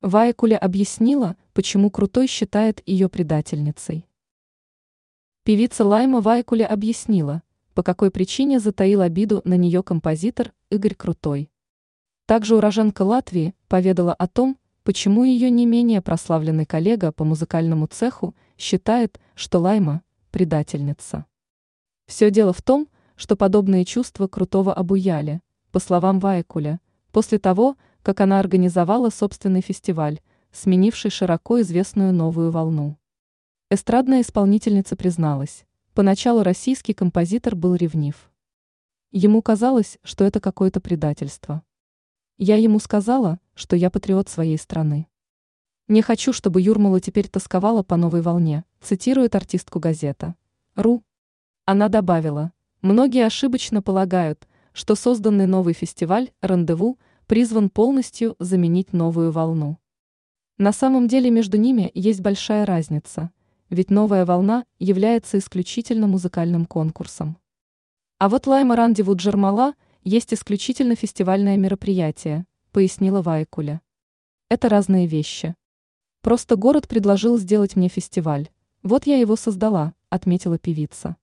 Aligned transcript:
Вайкуля 0.00 0.56
объяснила, 0.56 1.36
почему 1.52 1.90
Крутой 1.90 2.28
считает 2.28 2.80
ее 2.86 3.08
предательницей. 3.08 4.06
Певица 5.42 5.84
Лайма 5.84 6.20
Вайкуля 6.20 6.66
объяснила, 6.66 7.42
по 7.74 7.82
какой 7.82 8.12
причине 8.12 8.60
затаил 8.60 9.00
обиду 9.00 9.42
на 9.44 9.56
нее 9.56 9.82
композитор 9.82 10.52
Игорь 10.70 10.94
Крутой. 10.94 11.50
Также 12.26 12.54
уроженка 12.54 13.02
Латвии 13.02 13.56
поведала 13.66 14.14
о 14.14 14.28
том, 14.28 14.56
почему 14.84 15.24
ее 15.24 15.50
не 15.50 15.66
менее 15.66 16.00
прославленный 16.00 16.64
коллега 16.64 17.10
по 17.10 17.24
музыкальному 17.24 17.88
цеху 17.88 18.36
считает, 18.56 19.18
что 19.34 19.58
Лайма– 19.58 20.02
предательница. 20.30 21.26
Все 22.06 22.30
дело 22.30 22.52
в 22.52 22.62
том, 22.62 22.86
что 23.16 23.34
подобные 23.34 23.84
чувства 23.84 24.28
Крутого 24.28 24.72
обуяли, 24.72 25.40
по 25.72 25.80
словам 25.80 26.20
Вайкуля, 26.20 26.78
после 27.10 27.40
того, 27.40 27.76
как 28.08 28.22
она 28.22 28.40
организовала 28.40 29.10
собственный 29.10 29.60
фестиваль, 29.60 30.20
сменивший 30.50 31.10
широко 31.10 31.60
известную 31.60 32.10
новую 32.14 32.50
волну. 32.50 32.96
Эстрадная 33.68 34.22
исполнительница 34.22 34.96
призналась, 34.96 35.66
поначалу 35.92 36.42
российский 36.42 36.94
композитор 36.94 37.54
был 37.54 37.74
ревнив. 37.74 38.32
Ему 39.10 39.42
казалось, 39.42 39.98
что 40.02 40.24
это 40.24 40.40
какое-то 40.40 40.80
предательство. 40.80 41.62
Я 42.38 42.56
ему 42.56 42.78
сказала, 42.78 43.40
что 43.52 43.76
я 43.76 43.90
патриот 43.90 44.30
своей 44.30 44.56
страны. 44.56 45.06
Не 45.86 46.00
хочу, 46.00 46.32
чтобы 46.32 46.62
Юрмала 46.62 47.02
теперь 47.02 47.28
тосковала 47.28 47.82
по 47.82 47.96
новой 47.96 48.22
волне, 48.22 48.64
цитирует 48.80 49.34
артистку 49.34 49.80
газета. 49.80 50.34
Ру. 50.76 51.04
Она 51.66 51.90
добавила, 51.90 52.52
многие 52.80 53.26
ошибочно 53.26 53.82
полагают, 53.82 54.48
что 54.72 54.94
созданный 54.94 55.46
новый 55.46 55.74
фестиваль 55.74 56.30
«Рандеву» 56.40 56.98
призван 57.28 57.68
полностью 57.68 58.36
заменить 58.38 58.94
новую 58.94 59.30
волну. 59.30 59.78
На 60.56 60.72
самом 60.72 61.08
деле 61.08 61.30
между 61.30 61.58
ними 61.58 61.90
есть 61.94 62.22
большая 62.22 62.64
разница, 62.64 63.30
ведь 63.68 63.90
новая 63.90 64.24
волна 64.24 64.64
является 64.78 65.36
исключительно 65.36 66.06
музыкальным 66.06 66.64
конкурсом. 66.64 67.36
А 68.18 68.30
вот 68.30 68.46
Лайма 68.46 68.76
Рандеву 68.76 69.14
Джермала 69.14 69.74
есть 70.02 70.32
исключительно 70.32 70.96
фестивальное 70.96 71.58
мероприятие, 71.58 72.46
пояснила 72.72 73.20
Вайкуля. 73.20 73.82
Это 74.48 74.70
разные 74.70 75.06
вещи. 75.06 75.54
Просто 76.22 76.56
город 76.56 76.88
предложил 76.88 77.36
сделать 77.36 77.76
мне 77.76 77.88
фестиваль. 77.88 78.48
Вот 78.82 79.06
я 79.06 79.18
его 79.18 79.36
создала, 79.36 79.92
отметила 80.08 80.58
певица. 80.58 81.18